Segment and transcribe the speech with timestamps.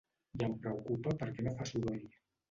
[0.37, 2.01] I em preocupa perquè no fa soroll.